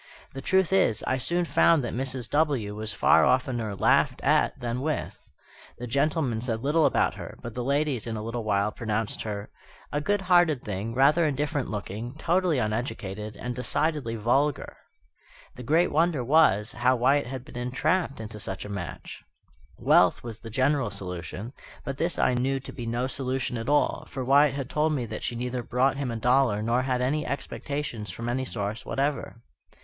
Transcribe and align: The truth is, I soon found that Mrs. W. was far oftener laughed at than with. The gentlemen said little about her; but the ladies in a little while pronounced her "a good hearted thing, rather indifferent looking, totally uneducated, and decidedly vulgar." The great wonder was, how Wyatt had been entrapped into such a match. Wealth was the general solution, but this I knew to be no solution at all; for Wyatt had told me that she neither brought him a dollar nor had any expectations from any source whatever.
The 0.33 0.41
truth 0.41 0.73
is, 0.73 1.03
I 1.05 1.19
soon 1.19 1.45
found 1.45 1.83
that 1.83 1.93
Mrs. 1.93 2.27
W. 2.31 2.75
was 2.75 2.91
far 2.91 3.23
oftener 3.23 3.75
laughed 3.75 4.19
at 4.23 4.59
than 4.59 4.81
with. 4.81 5.29
The 5.77 5.85
gentlemen 5.85 6.41
said 6.41 6.61
little 6.63 6.87
about 6.87 7.13
her; 7.13 7.37
but 7.43 7.53
the 7.53 7.63
ladies 7.63 8.07
in 8.07 8.15
a 8.17 8.23
little 8.23 8.43
while 8.43 8.71
pronounced 8.71 9.21
her 9.21 9.51
"a 9.91 10.01
good 10.01 10.21
hearted 10.21 10.63
thing, 10.63 10.95
rather 10.95 11.23
indifferent 11.27 11.69
looking, 11.69 12.15
totally 12.15 12.57
uneducated, 12.57 13.37
and 13.37 13.55
decidedly 13.55 14.15
vulgar." 14.15 14.75
The 15.53 15.61
great 15.61 15.91
wonder 15.91 16.23
was, 16.23 16.71
how 16.71 16.95
Wyatt 16.95 17.27
had 17.27 17.45
been 17.45 17.55
entrapped 17.59 18.19
into 18.19 18.39
such 18.39 18.65
a 18.65 18.69
match. 18.69 19.23
Wealth 19.77 20.23
was 20.23 20.39
the 20.39 20.49
general 20.49 20.89
solution, 20.89 21.53
but 21.85 21.97
this 21.97 22.17
I 22.17 22.33
knew 22.33 22.59
to 22.61 22.73
be 22.73 22.87
no 22.87 23.05
solution 23.05 23.55
at 23.55 23.69
all; 23.69 24.07
for 24.09 24.25
Wyatt 24.25 24.55
had 24.55 24.67
told 24.67 24.93
me 24.93 25.05
that 25.05 25.21
she 25.21 25.35
neither 25.35 25.61
brought 25.61 25.97
him 25.97 26.09
a 26.09 26.15
dollar 26.15 26.63
nor 26.63 26.81
had 26.81 27.01
any 27.03 27.23
expectations 27.23 28.09
from 28.09 28.29
any 28.29 28.45
source 28.45 28.83
whatever. 28.83 29.43